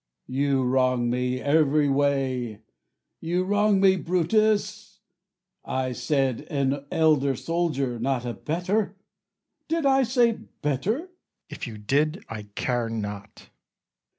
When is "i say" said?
9.85-10.31